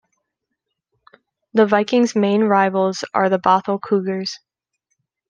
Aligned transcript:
The 1.53 1.67
Vikings' 1.67 2.15
main 2.15 2.45
rivals 2.45 3.03
are 3.13 3.29
the 3.29 3.37
Bothell 3.37 3.79
Cougars. 3.79 4.39